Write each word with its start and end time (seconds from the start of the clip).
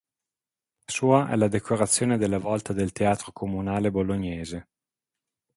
Sua 0.93 1.29
è 1.29 1.35
la 1.35 1.47
decorazione 1.47 2.17
della 2.17 2.39
volta 2.39 2.73
del 2.73 2.91
teatro 2.91 3.31
Comunale 3.31 3.91
bolognese. 3.91 4.67